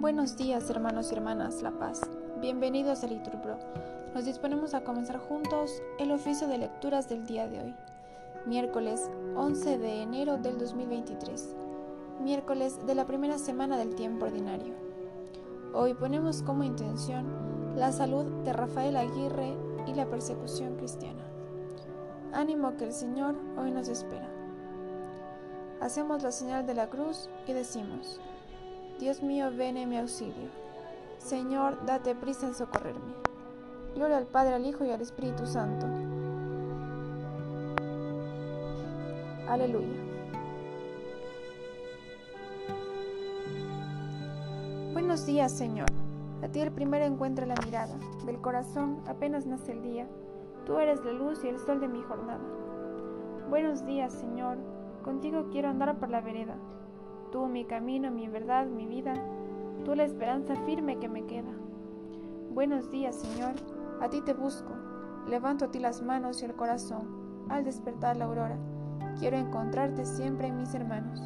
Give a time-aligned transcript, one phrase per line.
[0.00, 2.00] Buenos días, hermanos y hermanas La Paz.
[2.40, 3.58] Bienvenidos a Liturpro.
[4.14, 7.74] Nos disponemos a comenzar juntos el oficio de lecturas del día de hoy,
[8.46, 11.54] miércoles 11 de enero del 2023,
[12.22, 14.72] miércoles de la primera semana del tiempo ordinario.
[15.74, 19.54] Hoy ponemos como intención la salud de Rafael Aguirre
[19.86, 21.24] y la persecución cristiana.
[22.32, 24.30] Ánimo que el Señor hoy nos espera.
[25.82, 28.18] Hacemos la señal de la cruz y decimos,
[29.00, 30.50] Dios mío, ven en mi auxilio.
[31.16, 33.14] Señor, date prisa en socorrerme.
[33.94, 35.86] Gloria al Padre, al Hijo y al Espíritu Santo.
[39.48, 39.98] Aleluya.
[44.92, 45.88] Buenos días, Señor.
[46.42, 47.98] A ti el primero encuentra la mirada.
[48.26, 50.06] Del corazón apenas nace el día.
[50.66, 52.44] Tú eres la luz y el sol de mi jornada.
[53.48, 54.58] Buenos días, Señor.
[55.02, 56.54] Contigo quiero andar por la vereda.
[57.30, 59.14] Tú mi camino, mi verdad, mi vida.
[59.84, 61.52] Tú la esperanza firme que me queda.
[62.52, 63.52] Buenos días, Señor.
[64.00, 64.72] A ti te busco.
[65.28, 67.46] Levanto a ti las manos y el corazón.
[67.48, 68.58] Al despertar la aurora,
[69.20, 71.20] quiero encontrarte siempre en mis hermanos.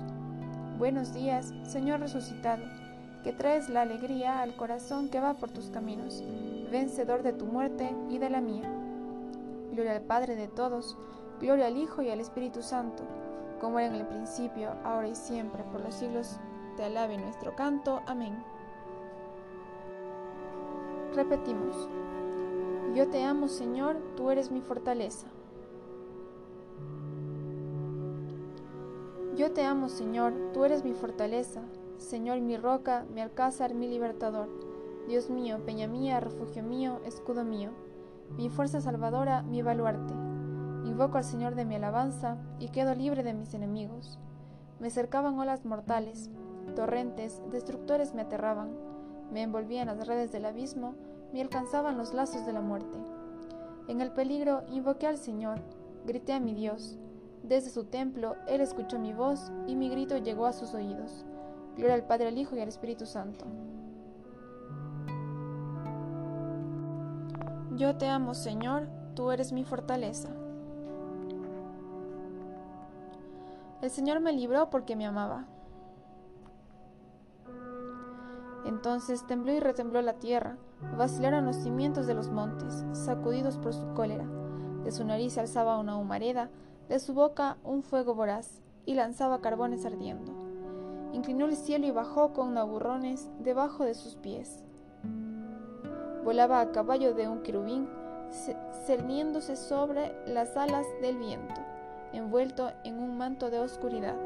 [0.77, 2.65] Buenos días, Señor resucitado,
[3.23, 6.23] que traes la alegría al corazón que va por tus caminos,
[6.71, 8.71] vencedor de tu muerte y de la mía.
[9.73, 10.99] Gloria al Padre de todos,
[11.41, 13.05] gloria al Hijo y al Espíritu Santo
[13.65, 16.39] como era en el principio, ahora y siempre, por los siglos,
[16.77, 18.03] te alabe nuestro canto.
[18.07, 18.37] Amén.
[21.15, 21.89] Repetimos.
[22.95, 25.29] Yo te amo, Señor, tú eres mi fortaleza.
[29.35, 31.63] Yo te amo, Señor, tú eres mi fortaleza,
[31.97, 34.51] Señor mi roca, mi alcázar, mi libertador.
[35.09, 37.71] Dios mío, peña mía, refugio mío, escudo mío,
[38.37, 40.24] mi fuerza salvadora, mi baluarte.
[40.85, 44.19] Invoco al Señor de mi alabanza y quedo libre de mis enemigos.
[44.81, 46.31] Me cercaban olas mortales,
[46.77, 48.71] torrentes, destructores me aterraban,
[49.33, 50.95] me envolvían las redes del abismo,
[51.33, 52.99] me alcanzaban los lazos de la muerte.
[53.89, 55.61] En el peligro invoqué al Señor,
[56.07, 56.99] grité a mi Dios.
[57.43, 61.25] Desde su templo Él escuchó mi voz y mi grito llegó a sus oídos.
[61.77, 63.47] Gloria al Padre, al Hijo y al Espíritu Santo.
[67.77, 70.29] Yo te amo, Señor, tú eres mi fortaleza.
[73.85, 75.45] El Señor me libró porque me amaba.
[78.65, 80.57] Entonces tembló y retembló la tierra,
[80.97, 84.25] vacilaron los cimientos de los montes, sacudidos por su cólera.
[84.85, 86.49] De su nariz alzaba una humareda,
[86.89, 90.33] de su boca un fuego voraz, y lanzaba carbones ardiendo.
[91.13, 94.65] Inclinó el cielo y bajó con naburrones debajo de sus pies.
[96.25, 97.87] Volaba a caballo de un querubín,
[98.87, 101.74] cerniéndose sobre las alas del viento
[102.17, 104.17] envuelto en un manto de oscuridad.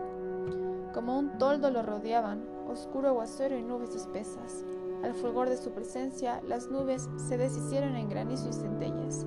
[0.92, 4.64] Como un toldo lo rodeaban, oscuro aguacero y nubes espesas.
[5.02, 9.26] Al fulgor de su presencia, las nubes se deshicieron en granizo y centellas.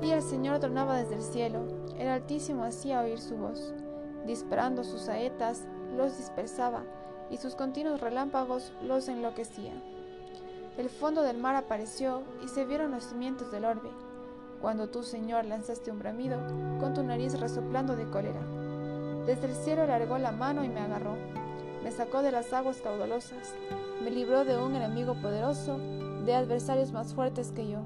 [0.00, 1.60] Y el Señor tronaba desde el cielo,
[1.98, 3.74] el Altísimo hacía oír su voz.
[4.26, 5.66] Disparando sus saetas,
[5.96, 6.82] los dispersaba,
[7.30, 9.82] y sus continuos relámpagos los enloquecían.
[10.76, 13.90] El fondo del mar apareció, y se vieron los cimientos del orbe,
[14.62, 16.38] cuando tú, Señor, lanzaste un bramido,
[16.78, 18.40] con tu nariz resoplando de cólera.
[19.26, 21.16] Desde el cielo largó la mano y me agarró.
[21.82, 23.56] Me sacó de las aguas caudalosas.
[24.04, 25.78] Me libró de un enemigo poderoso,
[26.24, 27.80] de adversarios más fuertes que yo.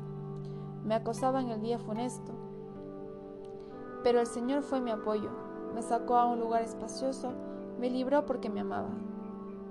[0.84, 2.32] Me acosaba en el día funesto.
[4.04, 5.31] Pero el Señor fue mi apoyo.
[5.75, 7.32] Me sacó a un lugar espacioso.
[7.81, 8.91] Me libró porque me amaba.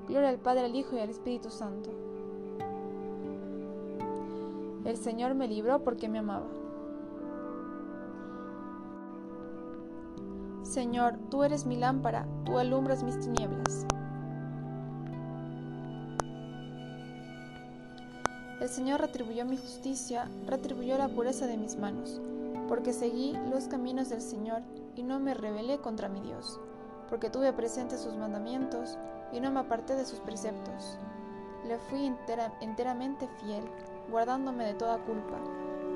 [0.08, 1.92] Gloria al Padre, al Hijo y al Espíritu Santo.
[4.86, 6.65] El Señor me libró porque me amaba.
[10.76, 13.86] Señor, tú eres mi lámpara, tú alumbras mis tinieblas.
[18.60, 22.20] El Señor retribuyó mi justicia, retribuyó la pureza de mis manos,
[22.68, 24.64] porque seguí los caminos del Señor
[24.98, 26.60] y no me rebelé contra mi Dios,
[27.10, 28.98] porque tuve presente sus mandamientos
[29.32, 30.98] y no me aparté de sus preceptos.
[31.66, 32.14] Le fui
[32.60, 33.64] enteramente fiel,
[34.12, 35.38] guardándome de toda culpa.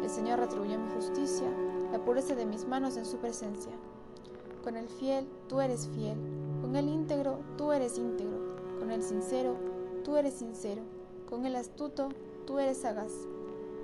[0.02, 1.50] El Señor retribuyó mi justicia,
[1.92, 3.74] la pureza de mis manos en su presencia.
[4.70, 6.16] Con el fiel, tú eres fiel.
[6.62, 8.38] Con el íntegro, tú eres íntegro.
[8.78, 9.56] Con el sincero,
[10.04, 10.84] tú eres sincero.
[11.28, 12.10] Con el astuto,
[12.46, 13.12] tú eres sagaz.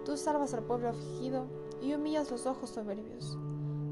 [0.05, 1.47] Tú salvas al pueblo afligido
[1.81, 3.35] y humillas los ojos soberbios.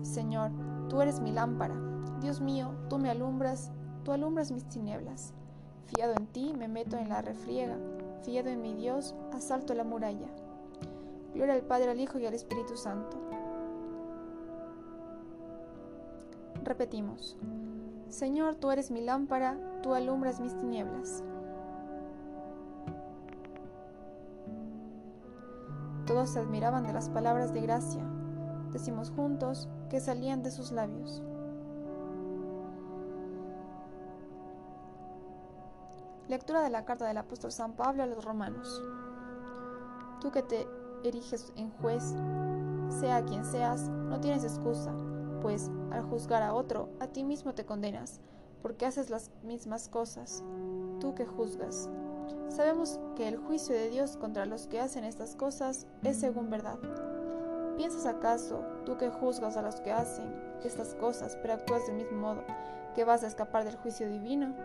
[0.04, 0.52] Señor,
[0.88, 1.74] tú eres mi lámpara.
[2.22, 3.72] Dios mío, tú me alumbras,
[4.04, 5.34] tú alumbras mis tinieblas.
[5.88, 7.80] Fiado en ti, me meto en la refriega.
[8.22, 10.28] Fiado en mi Dios, asalto la muralla.
[11.34, 13.33] Gloria al Padre, al Hijo y al Espíritu Santo
[16.66, 17.38] repetimos,
[18.10, 21.24] Señor, tú eres mi lámpara, tú alumbras mis tinieblas.
[26.06, 28.04] Todos se admiraban de las palabras de gracia,
[28.72, 31.24] decimos juntos, que salían de sus labios.
[36.28, 38.82] Lectura de la carta del apóstol San Pablo a los romanos.
[40.22, 40.68] Tú que te
[41.04, 42.16] eriges en juez,
[42.90, 44.94] sea quien seas, no tienes excusa,
[45.44, 48.22] pues al juzgar a otro, a ti mismo te condenas,
[48.62, 50.42] porque haces las mismas cosas,
[51.02, 51.90] tú que juzgas.
[52.48, 56.80] Sabemos que el juicio de Dios contra los que hacen estas cosas es según verdad.
[57.76, 62.22] ¿Piensas acaso, tú que juzgas a los que hacen estas cosas, pero actúas del mismo
[62.22, 62.44] modo,
[62.96, 64.56] que vas a escapar del juicio divino?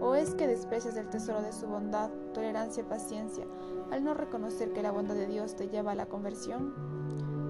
[0.00, 3.46] ¿O es que desprecias el tesoro de su bondad, tolerancia y paciencia,
[3.90, 6.97] al no reconocer que la bondad de Dios te lleva a la conversión?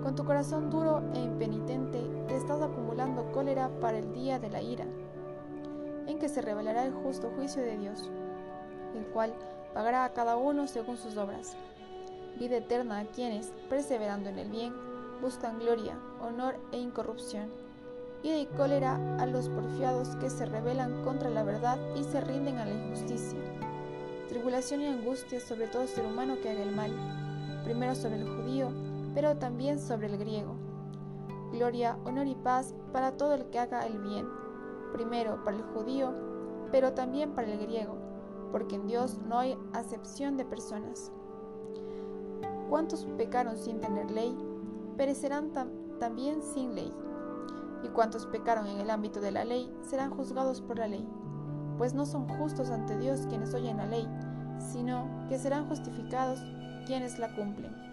[0.03, 4.62] Con tu corazón duro e impenitente te estás acumulando cólera para el día de la
[4.62, 4.87] ira,
[6.06, 8.11] en que se revelará el justo juicio de Dios,
[8.95, 9.35] el cual
[9.75, 11.56] pagará a cada uno según sus obras.
[12.39, 14.73] Vida eterna a quienes, perseverando en el bien,
[15.21, 17.50] buscan gloria, honor e incorrupción
[18.23, 22.59] ira y cólera a los porfiados que se rebelan contra la verdad y se rinden
[22.59, 23.39] a la injusticia.
[24.29, 26.93] Tribulación y angustia sobre todo ser humano que haga el mal,
[27.65, 28.71] primero sobre el judío,
[29.19, 30.55] pero también sobre el griego.
[31.50, 34.29] Gloria, honor y paz para todo el que haga el bien,
[34.93, 36.12] primero para el judío,
[36.70, 37.97] pero también para el griego,
[38.53, 41.11] porque en Dios no hay acepción de personas.
[42.70, 44.38] ¿Cuántos pecaron sin tener ley?
[44.97, 45.50] Perecerán
[45.99, 46.94] también sin ley
[47.82, 51.09] y cuantos pecaron en el ámbito de la ley serán juzgados por la ley,
[51.76, 54.09] pues no son justos ante Dios quienes oyen la ley,
[54.61, 56.38] sino que serán justificados
[56.87, 57.88] quienes la cumplen.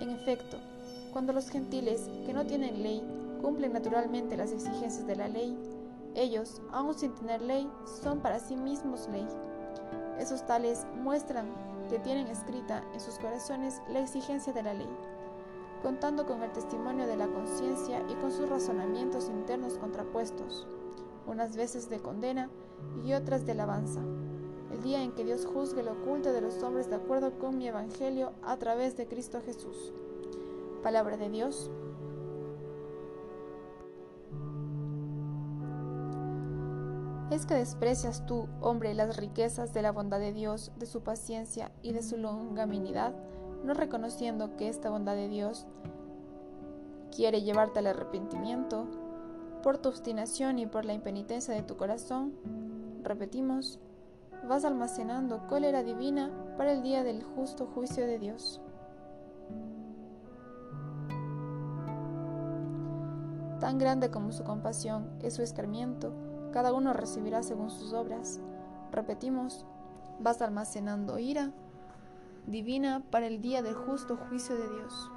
[0.00, 0.58] En efecto,
[1.12, 3.02] cuando los gentiles que no tienen ley
[3.40, 5.56] cumplen naturalmente las exigencias de la ley,
[6.14, 7.68] ellos, aun sin tener ley,
[8.02, 9.26] son para sí mismos ley.
[10.18, 11.46] Esos tales muestran
[11.90, 14.88] que tienen escrita en sus corazones la exigencia de la ley
[15.82, 20.66] contando con el testimonio de la conciencia y con sus razonamientos internos contrapuestos,
[21.26, 22.50] unas veces de condena
[23.04, 24.00] y otras de alabanza.
[24.72, 27.68] El día en que Dios juzgue lo oculto de los hombres de acuerdo con mi
[27.68, 29.92] Evangelio a través de Cristo Jesús.
[30.82, 31.70] Palabra de Dios.
[37.30, 41.72] ¿Es que desprecias tú, hombre, las riquezas de la bondad de Dios, de su paciencia
[41.82, 43.14] y de su longanimidad?
[43.66, 45.66] no reconociendo que esta bondad de Dios
[47.14, 48.86] quiere llevarte al arrepentimiento,
[49.62, 52.34] por tu obstinación y por la impenitencia de tu corazón,
[53.02, 53.80] repetimos,
[54.46, 58.60] vas almacenando cólera divina para el día del justo juicio de Dios.
[63.60, 66.12] Tan grande como su compasión es su escarmiento,
[66.52, 68.40] cada uno recibirá según sus obras.
[68.92, 69.66] Repetimos,
[70.20, 71.52] vas almacenando ira
[72.46, 75.10] divina para el día del justo juicio de Dios.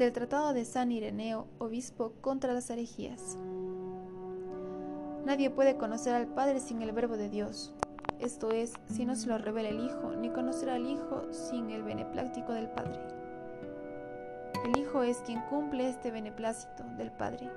[0.00, 3.36] Del Tratado de San Ireneo, obispo contra las herejías.
[5.26, 7.74] Nadie puede conocer al Padre sin el Verbo de Dios,
[8.18, 11.82] esto es, si no se lo revela el Hijo, ni conocer al Hijo sin el
[11.82, 12.98] beneplácito del Padre.
[14.64, 17.50] El Hijo es quien cumple este beneplácito del Padre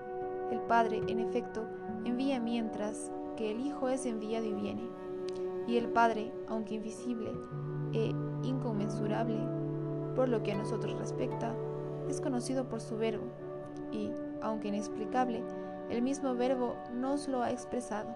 [0.51, 1.65] el Padre, en efecto,
[2.03, 4.83] envía mientras que el Hijo es enviado y viene.
[5.65, 7.31] Y el Padre, aunque invisible
[7.93, 8.11] e
[8.43, 9.39] inconmensurable
[10.15, 11.55] por lo que a nosotros respecta,
[12.09, 13.25] es conocido por su verbo,
[13.91, 15.43] y, aunque inexplicable,
[15.89, 18.15] el mismo verbo nos lo ha expresado.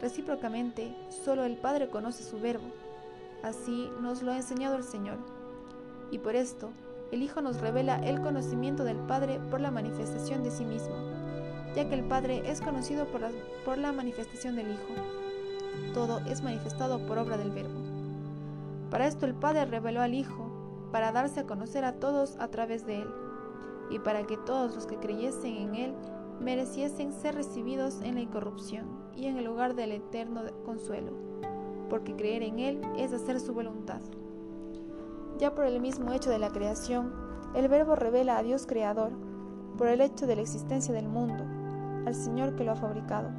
[0.00, 2.66] Recíprocamente, solo el Padre conoce su verbo,
[3.42, 5.18] así nos lo ha enseñado el Señor.
[6.10, 6.70] Y por esto,
[7.10, 10.94] el Hijo nos revela el conocimiento del Padre por la manifestación de sí mismo
[11.74, 13.30] ya que el Padre es conocido por la,
[13.64, 15.92] por la manifestación del Hijo.
[15.94, 17.80] Todo es manifestado por obra del Verbo.
[18.90, 20.47] Para esto el Padre reveló al Hijo,
[20.92, 23.08] para darse a conocer a todos a través de Él,
[23.90, 25.94] y para que todos los que creyesen en Él
[26.40, 31.12] mereciesen ser recibidos en la incorrupción y en el lugar del eterno consuelo,
[31.88, 34.00] porque creer en Él es hacer su voluntad.
[35.38, 37.12] Ya por el mismo hecho de la creación,
[37.54, 39.12] el Verbo revela a Dios Creador,
[39.76, 41.44] por el hecho de la existencia del mundo,
[42.06, 43.30] al Señor que lo ha fabricado,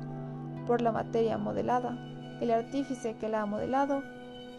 [0.65, 1.97] por la materia modelada,
[2.41, 4.01] el artífice que la ha modelado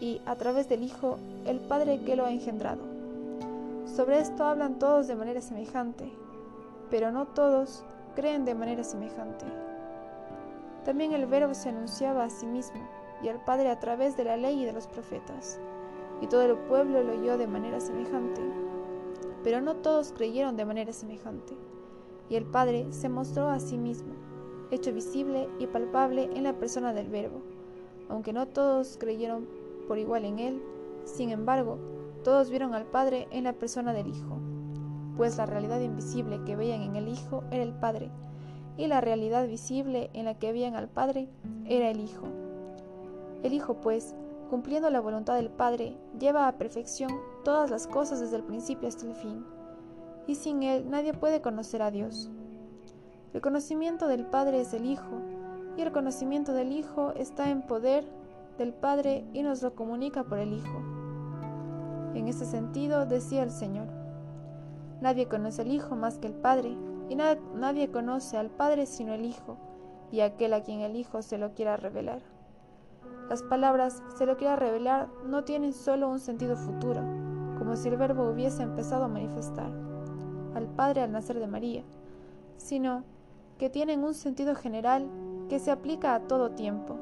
[0.01, 2.81] y, a través del Hijo, el Padre que lo ha engendrado.
[3.85, 6.11] Sobre esto hablan todos de manera semejante,
[6.89, 7.83] pero no todos
[8.15, 9.45] creen de manera semejante.
[10.83, 12.81] También el Verbo se anunciaba a sí mismo
[13.23, 15.57] y al Padre a través de la ley y de los profetas,
[16.19, 18.41] y todo el pueblo lo oyó de manera semejante,
[19.41, 21.55] pero no todos creyeron de manera semejante
[22.31, 24.13] y el Padre se mostró a sí mismo,
[24.71, 27.41] hecho visible y palpable en la persona del Verbo,
[28.07, 29.47] Aunque no todos creyeron
[29.91, 30.63] por igual en Él,
[31.03, 31.77] sin embargo,
[32.23, 34.37] todos vieron al Padre en la persona del Hijo,
[35.17, 38.09] pues la realidad invisible que veían en el Hijo era el Padre,
[38.77, 41.27] y la realidad visible en la que veían al Padre
[41.65, 42.25] era el Hijo.
[43.43, 44.15] El Hijo, pues,
[44.49, 47.11] cumpliendo la voluntad del Padre, lleva a perfección
[47.43, 49.45] todas las cosas desde el principio hasta el fin,
[50.25, 52.31] y sin Él nadie puede conocer a Dios.
[53.33, 55.19] El conocimiento del Padre es el Hijo,
[55.75, 58.20] y el conocimiento del Hijo está en poder
[58.61, 60.81] del Padre y nos lo comunica por el Hijo.
[62.13, 63.87] En ese sentido, decía el Señor,
[65.01, 66.77] nadie conoce al Hijo más que el Padre,
[67.09, 69.57] y nadie conoce al Padre sino el Hijo,
[70.11, 72.21] y aquel a quien el Hijo se lo quiera revelar.
[73.29, 77.01] Las palabras se lo quiera revelar no tienen solo un sentido futuro,
[77.57, 79.71] como si el Verbo hubiese empezado a manifestar
[80.53, 81.83] al Padre al nacer de María,
[82.57, 83.05] sino
[83.57, 85.07] que tienen un sentido general
[85.49, 86.99] que se aplica a todo tiempo.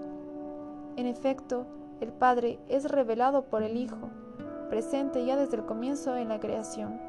[0.99, 1.65] En efecto,
[2.01, 4.09] el Padre es revelado por el Hijo,
[4.69, 6.99] presente ya desde el comienzo en la creación,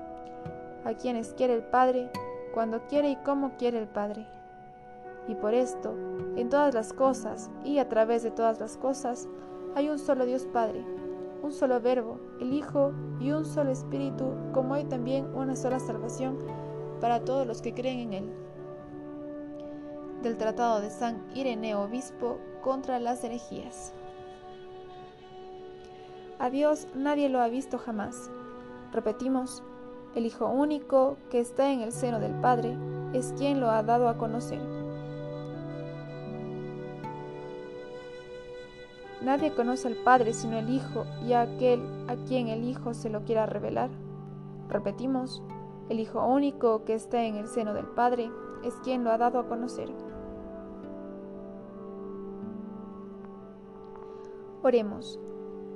[0.84, 2.08] a quienes quiere el Padre,
[2.54, 4.28] cuando quiere y como quiere el Padre.
[5.26, 5.92] Y por esto,
[6.36, 9.28] en todas las cosas y a través de todas las cosas,
[9.74, 10.86] hay un solo Dios Padre,
[11.42, 16.38] un solo Verbo, el Hijo, y un solo Espíritu, como hay también una sola salvación
[17.00, 18.32] para todos los que creen en Él.
[20.22, 23.94] Del Tratado de San Ireneo Obispo contra las herejías.
[26.38, 28.30] A Dios nadie lo ha visto jamás.
[28.92, 29.62] Repetimos,
[30.14, 32.76] el Hijo único que está en el seno del Padre
[33.14, 34.60] es quien lo ha dado a conocer.
[39.22, 43.08] Nadie conoce al Padre sino el Hijo y a aquel a quien el Hijo se
[43.08, 43.88] lo quiera revelar.
[44.68, 45.42] Repetimos,
[45.88, 48.30] el Hijo único que está en el seno del Padre
[48.64, 50.09] es quien lo ha dado a conocer.
[54.62, 55.18] Oremos.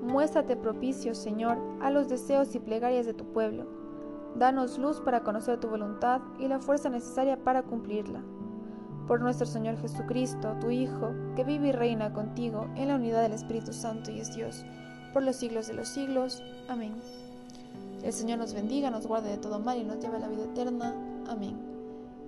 [0.02, 3.66] Muéstrate propicio, Señor, a los deseos y plegarias de tu pueblo.
[4.36, 8.22] Danos luz para conocer tu voluntad y la fuerza necesaria para cumplirla
[9.06, 13.32] por nuestro Señor Jesucristo, tu Hijo, que vive y reina contigo en la unidad del
[13.32, 14.64] Espíritu Santo y es Dios,
[15.12, 16.42] por los siglos de los siglos.
[16.68, 16.94] Amén.
[18.02, 20.44] El Señor nos bendiga, nos guarde de todo mal y nos lleve a la vida
[20.44, 20.94] eterna.
[21.28, 21.58] Amén.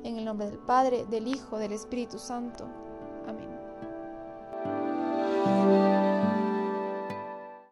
[0.04, 2.64] En el nombre del Padre, del Hijo, del Espíritu Santo.
[3.26, 3.55] Amén.